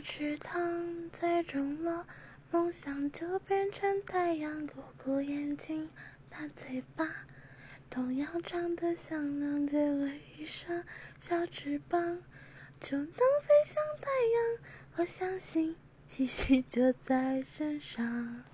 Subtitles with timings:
[0.00, 2.06] 池塘栽种了
[2.50, 4.66] 梦想，就变成太阳。
[4.66, 5.90] 鼓鼓眼睛，
[6.30, 7.06] 大嘴巴，
[7.90, 9.66] 同样长得像两。
[9.66, 10.84] 借尾一双
[11.20, 12.22] 小翅膀，
[12.80, 14.58] 就能飞向太阳。
[14.96, 18.44] 我相信，奇迹就在身上。